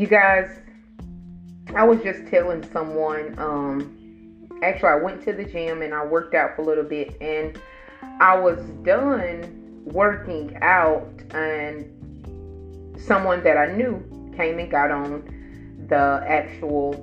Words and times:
You 0.00 0.06
guys, 0.06 0.48
I 1.76 1.84
was 1.84 2.02
just 2.02 2.26
telling 2.28 2.66
someone, 2.72 3.38
um, 3.38 4.48
actually, 4.62 4.88
I 4.88 4.94
went 4.94 5.22
to 5.24 5.34
the 5.34 5.44
gym 5.44 5.82
and 5.82 5.92
I 5.92 6.06
worked 6.06 6.34
out 6.34 6.56
for 6.56 6.62
a 6.62 6.64
little 6.64 6.84
bit, 6.84 7.20
and 7.20 7.60
I 8.18 8.34
was 8.34 8.58
done 8.82 9.82
working 9.84 10.56
out, 10.62 11.06
and 11.34 11.84
someone 12.98 13.44
that 13.44 13.58
I 13.58 13.66
knew 13.76 14.02
came 14.34 14.58
and 14.58 14.70
got 14.70 14.90
on 14.90 15.22
the 15.90 16.24
actual 16.26 16.94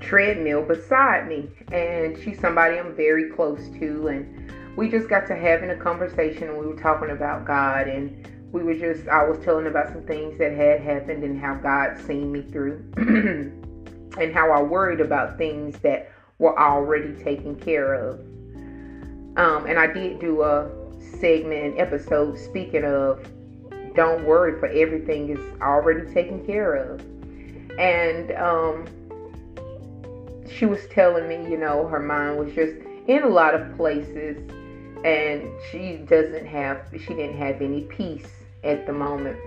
treadmill 0.00 0.62
beside 0.62 1.28
me, 1.28 1.48
and 1.70 2.18
she's 2.18 2.40
somebody 2.40 2.76
I'm 2.76 2.96
very 2.96 3.30
close 3.30 3.68
to, 3.78 4.08
and 4.08 4.52
we 4.76 4.90
just 4.90 5.08
got 5.08 5.28
to 5.28 5.36
having 5.36 5.70
a 5.70 5.76
conversation, 5.76 6.48
and 6.48 6.58
we 6.58 6.66
were 6.66 6.74
talking 6.74 7.10
about 7.10 7.44
God, 7.44 7.86
and 7.86 8.28
we 8.54 8.62
were 8.62 8.74
just 8.74 9.08
I 9.08 9.24
was 9.28 9.44
telling 9.44 9.66
about 9.66 9.88
some 9.88 10.04
things 10.04 10.38
that 10.38 10.52
had 10.52 10.80
happened 10.80 11.24
and 11.24 11.38
how 11.40 11.56
God 11.56 11.98
seen 12.06 12.30
me 12.30 12.42
through, 12.42 12.84
and 12.96 14.32
how 14.32 14.52
I 14.52 14.62
worried 14.62 15.00
about 15.00 15.36
things 15.36 15.76
that 15.80 16.12
were 16.38 16.56
already 16.56 17.14
taken 17.24 17.56
care 17.56 17.94
of. 17.94 18.20
Um, 19.36 19.66
and 19.66 19.76
I 19.76 19.88
did 19.88 20.20
do 20.20 20.42
a 20.42 20.70
segment, 21.18 21.74
an 21.74 21.80
episode 21.80 22.38
speaking 22.38 22.84
of 22.84 23.28
don't 23.96 24.24
worry, 24.24 24.58
for 24.60 24.66
everything 24.66 25.30
is 25.30 25.60
already 25.60 26.12
taken 26.14 26.46
care 26.46 26.74
of. 26.74 27.00
And 27.76 28.30
um, 28.36 28.86
she 30.48 30.64
was 30.64 30.86
telling 30.92 31.26
me, 31.26 31.50
you 31.50 31.58
know, 31.58 31.88
her 31.88 31.98
mind 31.98 32.38
was 32.38 32.54
just 32.54 32.76
in 33.08 33.24
a 33.24 33.28
lot 33.28 33.56
of 33.56 33.76
places 33.76 34.36
and 35.04 35.42
she 35.70 35.96
doesn't 36.08 36.46
have 36.46 36.86
she 36.92 37.08
didn't 37.08 37.36
have 37.36 37.60
any 37.60 37.82
peace 37.82 38.43
at 38.64 38.86
the 38.86 38.92
moment. 38.92 39.38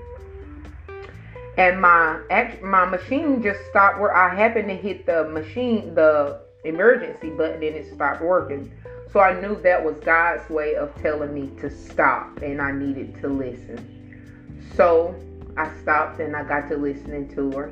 And 1.58 1.82
my 1.82 2.20
my 2.62 2.86
machine 2.86 3.42
just 3.42 3.60
stopped 3.70 4.00
where 4.00 4.16
I 4.16 4.34
happened 4.36 4.68
to 4.70 4.76
hit 4.76 5.06
the 5.06 5.28
machine 5.30 5.96
the 5.96 6.40
emergency 6.64 7.30
button 7.32 7.64
and 7.64 7.76
it 7.76 7.94
stopped 7.94 8.22
working. 8.22 8.72
So 9.12 9.22
I 9.22 9.40
knew 9.40 9.60
that 9.62 9.84
was 9.84 9.96
God's 9.98 10.48
way 10.50 10.76
of 10.76 10.94
telling 11.02 11.34
me 11.34 11.50
to 11.62 11.70
stop 11.70 12.42
and 12.42 12.62
I 12.62 12.72
needed 12.72 13.20
to 13.22 13.28
listen. 13.28 14.64
So 14.76 15.16
I 15.58 15.72
stopped 15.82 16.20
and 16.20 16.36
I 16.36 16.44
got 16.44 16.70
to 16.70 16.78
listening 16.78 17.34
to 17.36 17.52
her. 17.52 17.72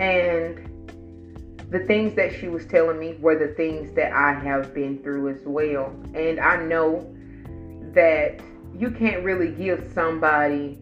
And 0.00 0.66
the 1.70 1.80
things 1.80 2.14
that 2.14 2.32
she 2.32 2.48
was 2.48 2.66
telling 2.66 2.98
me 2.98 3.14
were 3.20 3.38
the 3.38 3.54
things 3.54 3.92
that 3.92 4.12
I 4.12 4.32
have 4.32 4.74
been 4.74 5.02
through 5.02 5.28
as 5.28 5.42
well. 5.44 5.94
And 6.14 6.40
I 6.40 6.56
know 6.64 7.12
that 7.92 8.40
you 8.78 8.90
can't 8.90 9.24
really 9.24 9.50
give 9.50 9.90
somebody 9.94 10.78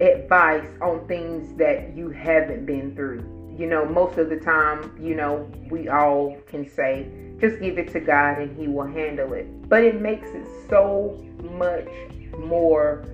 advice 0.00 0.66
on 0.80 1.06
things 1.06 1.56
that 1.58 1.96
you 1.96 2.10
haven't 2.10 2.66
been 2.66 2.94
through. 2.94 3.24
You 3.58 3.66
know, 3.66 3.84
most 3.84 4.18
of 4.18 4.30
the 4.30 4.38
time, 4.38 4.96
you 5.00 5.14
know, 5.14 5.50
we 5.70 5.88
all 5.88 6.36
can 6.46 6.68
say, 6.68 7.08
just 7.40 7.60
give 7.60 7.78
it 7.78 7.92
to 7.92 8.00
God 8.00 8.38
and 8.38 8.56
He 8.58 8.68
will 8.68 8.86
handle 8.86 9.32
it. 9.34 9.68
But 9.68 9.84
it 9.84 10.00
makes 10.00 10.28
it 10.30 10.46
so 10.68 11.22
much 11.54 11.88
more 12.38 13.04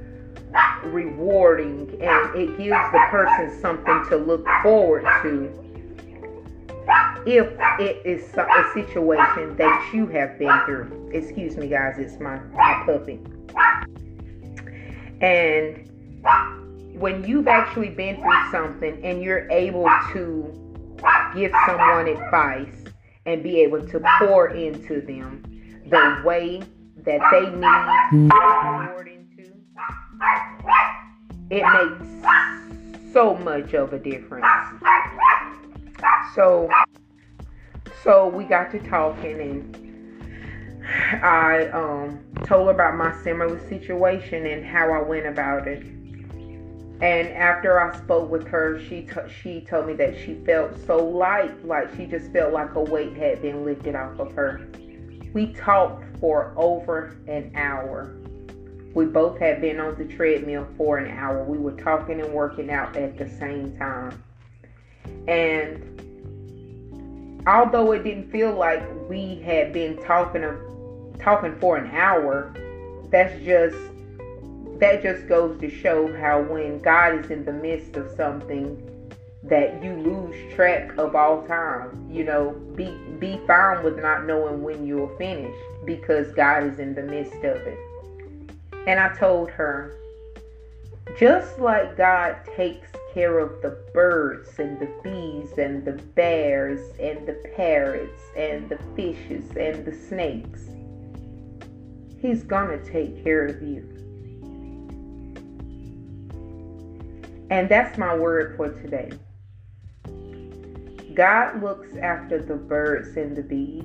rewarding 0.84 1.90
and 2.02 2.34
it 2.36 2.56
gives 2.56 2.92
the 2.92 3.06
person 3.10 3.60
something 3.60 4.04
to 4.08 4.16
look 4.16 4.46
forward 4.62 5.04
to 5.22 5.62
if 7.26 7.48
it 7.80 8.00
is 8.06 8.22
a 8.34 8.70
situation 8.72 9.56
that 9.56 9.90
you 9.92 10.06
have 10.06 10.38
been 10.38 10.60
through. 10.64 11.10
Excuse 11.12 11.56
me, 11.56 11.66
guys, 11.66 11.98
it's 11.98 12.20
my, 12.20 12.38
my 12.54 12.82
puppy. 12.86 13.18
And 15.20 15.88
when 16.98 17.24
you've 17.24 17.48
actually 17.48 17.90
been 17.90 18.16
through 18.16 18.50
something 18.50 19.04
and 19.04 19.22
you're 19.22 19.48
able 19.50 19.88
to 20.12 20.96
give 21.34 21.52
someone 21.66 22.08
advice 22.08 22.84
and 23.26 23.42
be 23.42 23.60
able 23.60 23.86
to 23.86 24.00
pour 24.18 24.48
into 24.48 25.00
them 25.00 25.42
the 25.88 26.22
way 26.24 26.62
that 27.04 27.20
they 27.30 27.48
need 27.50 28.30
poured 28.30 29.08
into, 29.08 29.52
it 31.50 31.62
makes 31.62 33.12
so 33.12 33.34
much 33.36 33.74
of 33.74 33.92
a 33.92 33.98
difference. 33.98 34.46
So 36.34 36.70
so 38.02 38.28
we 38.28 38.44
got 38.44 38.70
to 38.70 38.78
talking 38.80 39.40
and 39.40 39.86
I 41.24 41.66
um, 41.68 42.20
told 42.46 42.68
her 42.68 42.72
about 42.72 42.96
my 42.96 43.12
similar 43.22 43.58
situation 43.68 44.46
and 44.46 44.64
how 44.64 44.92
I 44.92 45.02
went 45.02 45.26
about 45.26 45.66
it. 45.66 45.82
And 47.00 47.28
after 47.28 47.78
I 47.78 47.94
spoke 47.98 48.30
with 48.30 48.46
her, 48.48 48.80
she 48.80 49.02
t- 49.02 49.28
she 49.42 49.60
told 49.60 49.86
me 49.86 49.92
that 49.94 50.16
she 50.16 50.34
felt 50.46 50.78
so 50.86 50.96
light, 50.96 51.66
like 51.66 51.94
she 51.94 52.06
just 52.06 52.32
felt 52.32 52.54
like 52.54 52.74
a 52.74 52.80
weight 52.80 53.14
had 53.16 53.42
been 53.42 53.64
lifted 53.64 53.94
off 53.94 54.18
of 54.18 54.32
her. 54.32 54.66
We 55.34 55.52
talked 55.52 56.04
for 56.18 56.54
over 56.56 57.18
an 57.28 57.52
hour. 57.54 58.14
We 58.94 59.04
both 59.04 59.38
had 59.38 59.60
been 59.60 59.78
on 59.78 59.96
the 59.98 60.06
treadmill 60.06 60.66
for 60.78 60.96
an 60.96 61.10
hour. 61.10 61.44
We 61.44 61.58
were 61.58 61.72
talking 61.72 62.18
and 62.18 62.32
working 62.32 62.70
out 62.70 62.96
at 62.96 63.18
the 63.18 63.28
same 63.28 63.76
time. 63.76 64.22
And 65.28 65.82
although 67.46 67.92
it 67.92 68.04
didn't 68.04 68.30
feel 68.30 68.54
like 68.54 68.82
we 69.10 69.42
had 69.44 69.74
been 69.74 70.02
talking 70.02 70.44
talking 71.18 71.58
for 71.58 71.76
an 71.76 71.90
hour, 71.94 72.54
that's 73.10 73.38
just 73.44 73.76
that 74.78 75.02
just 75.02 75.26
goes 75.26 75.58
to 75.60 75.70
show 75.70 76.14
how 76.18 76.42
when 76.42 76.80
God 76.80 77.24
is 77.24 77.30
in 77.30 77.44
the 77.44 77.52
midst 77.52 77.96
of 77.96 78.14
something 78.14 78.82
that 79.44 79.82
you 79.82 79.92
lose 79.92 80.54
track 80.54 80.96
of 80.98 81.14
all 81.14 81.46
time. 81.46 82.08
You 82.10 82.24
know, 82.24 82.50
be 82.74 82.96
be 83.18 83.40
fine 83.46 83.82
with 83.82 83.98
not 83.98 84.26
knowing 84.26 84.62
when 84.62 84.86
you'll 84.86 85.16
finish 85.16 85.54
because 85.84 86.32
God 86.32 86.64
is 86.64 86.78
in 86.78 86.94
the 86.94 87.02
midst 87.02 87.36
of 87.36 87.56
it. 87.56 87.78
And 88.86 89.00
I 89.00 89.14
told 89.16 89.50
her, 89.50 89.96
just 91.18 91.58
like 91.58 91.96
God 91.96 92.36
takes 92.56 92.88
care 93.14 93.38
of 93.38 93.62
the 93.62 93.78
birds 93.94 94.58
and 94.58 94.78
the 94.78 94.90
bees 95.02 95.56
and 95.56 95.84
the 95.84 95.92
bears 95.92 96.80
and 97.00 97.26
the 97.26 97.34
parrots 97.56 98.20
and 98.36 98.68
the 98.68 98.78
fishes 98.94 99.44
and 99.56 99.84
the 99.84 99.94
snakes. 99.94 100.60
He's 102.26 102.42
gonna 102.42 102.78
take 102.78 103.22
care 103.22 103.46
of 103.46 103.62
you. 103.62 103.86
And 107.50 107.68
that's 107.68 107.96
my 107.96 108.16
word 108.16 108.56
for 108.56 108.70
today. 108.70 109.12
God 111.14 111.62
looks 111.62 111.94
after 111.96 112.42
the 112.42 112.56
birds 112.56 113.16
and 113.16 113.36
the 113.36 113.42
bees. 113.42 113.84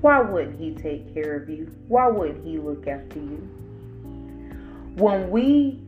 Why 0.00 0.22
wouldn't 0.22 0.58
He 0.58 0.74
take 0.76 1.12
care 1.12 1.36
of 1.36 1.50
you? 1.50 1.70
Why 1.88 2.08
wouldn't 2.08 2.42
He 2.42 2.56
look 2.56 2.86
after 2.86 3.18
you? 3.18 3.46
When 4.96 5.30
we 5.30 5.82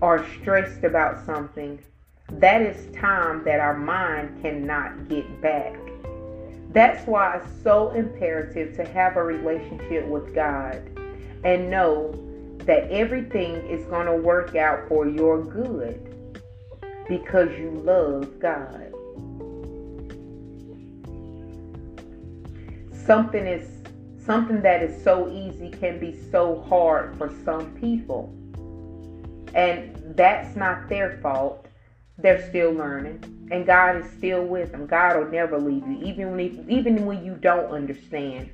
are 0.00 0.24
stressed 0.40 0.84
about 0.84 1.26
something, 1.26 1.80
that 2.34 2.62
is 2.62 2.94
time 2.94 3.42
that 3.42 3.58
our 3.58 3.76
mind 3.76 4.42
cannot 4.42 5.08
get 5.08 5.40
back. 5.42 5.76
That's 6.72 7.04
why 7.06 7.36
it's 7.36 7.62
so 7.62 7.90
imperative 7.90 8.76
to 8.76 8.84
have 8.84 9.16
a 9.16 9.22
relationship 9.22 10.06
with 10.06 10.34
God 10.34 10.80
and 11.42 11.68
know 11.68 12.12
that 12.58 12.88
everything 12.90 13.56
is 13.66 13.84
going 13.86 14.06
to 14.06 14.14
work 14.14 14.54
out 14.54 14.86
for 14.88 15.08
your 15.08 15.42
good 15.42 16.40
because 17.08 17.50
you 17.58 17.70
love 17.70 18.38
God. 18.38 18.92
Something 23.04 23.46
is 23.46 23.68
something 24.24 24.62
that 24.62 24.80
is 24.82 25.02
so 25.02 25.28
easy 25.28 25.70
can 25.70 25.98
be 25.98 26.16
so 26.30 26.60
hard 26.68 27.16
for 27.16 27.34
some 27.44 27.74
people. 27.80 28.32
And 29.54 30.14
that's 30.14 30.54
not 30.54 30.88
their 30.88 31.18
fault. 31.20 31.66
They're 32.18 32.48
still 32.48 32.70
learning. 32.70 33.39
And 33.50 33.66
God 33.66 33.96
is 33.96 34.10
still 34.12 34.44
with 34.44 34.72
them. 34.72 34.86
God 34.86 35.18
will 35.18 35.30
never 35.30 35.58
leave 35.58 35.86
you. 35.86 36.00
Even 36.04 36.32
when, 36.32 36.66
even 36.68 37.04
when 37.04 37.24
you 37.24 37.34
don't 37.34 37.70
understand 37.70 38.50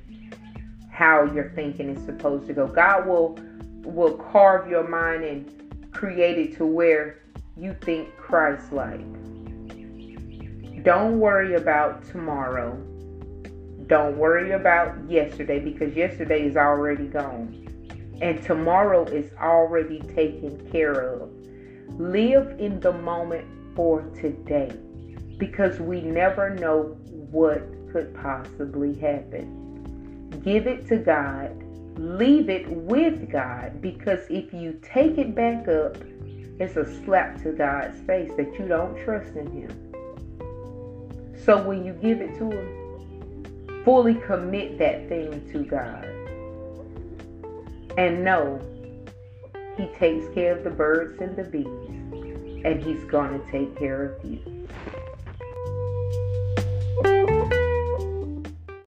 how 0.97 1.23
your 1.25 1.51
thinking 1.51 1.89
is 1.89 2.03
supposed 2.05 2.47
to 2.47 2.53
go. 2.53 2.67
God 2.67 3.05
will 3.05 3.37
will 3.83 4.17
carve 4.17 4.67
your 4.69 4.87
mind 4.87 5.23
and 5.23 5.91
create 5.93 6.37
it 6.37 6.57
to 6.57 6.65
where 6.65 7.19
you 7.55 7.75
think 7.81 8.15
Christ 8.17 8.73
like. 8.73 8.99
Don't 10.83 11.19
worry 11.19 11.53
about 11.53 12.03
tomorrow. 12.05 12.75
Don't 13.85 14.17
worry 14.17 14.51
about 14.51 14.97
yesterday 15.09 15.59
because 15.59 15.95
yesterday 15.95 16.45
is 16.45 16.57
already 16.57 17.05
gone 17.05 17.63
and 18.21 18.41
tomorrow 18.43 19.05
is 19.05 19.31
already 19.39 19.99
taken 19.99 20.67
care 20.71 20.99
of. 20.99 21.29
Live 21.99 22.59
in 22.59 22.79
the 22.79 22.91
moment 22.91 23.45
for 23.75 24.01
today 24.19 24.75
because 25.37 25.79
we 25.79 26.01
never 26.01 26.49
know 26.49 26.97
what 27.31 27.61
could 27.91 28.13
possibly 28.15 28.97
happen. 28.97 30.39
Give 30.43 30.67
it 30.67 30.87
to 30.87 30.97
God, 30.97 31.51
leave 31.97 32.49
it 32.49 32.69
with 32.69 33.31
God 33.31 33.81
because 33.81 34.19
if 34.29 34.53
you 34.53 34.79
take 34.83 35.17
it 35.17 35.35
back 35.35 35.67
up, 35.67 35.97
it's 36.59 36.75
a 36.75 37.03
slap 37.03 37.41
to 37.43 37.51
God's 37.51 37.99
face 38.01 38.31
that 38.37 38.57
you 38.57 38.67
don't 38.67 38.97
trust 39.03 39.35
in 39.35 39.51
Him. 39.51 41.37
So 41.45 41.61
when 41.61 41.85
you 41.85 41.93
give 41.93 42.19
it 42.19 42.37
to 42.39 42.49
Him, 42.49 43.83
fully 43.85 44.15
commit 44.15 44.79
that 44.79 45.07
thing 45.07 45.47
to 45.51 45.63
God. 45.63 46.03
And 47.97 48.23
know 48.23 48.59
He 49.77 49.87
takes 49.97 50.27
care 50.33 50.57
of 50.57 50.63
the 50.63 50.71
birds 50.71 51.21
and 51.21 51.35
the 51.35 51.43
bees, 51.43 51.67
and 52.65 52.83
He's 52.83 53.03
going 53.05 53.39
to 53.39 53.51
take 53.51 53.77
care 53.77 54.03
of 54.03 54.25
you. 54.25 54.56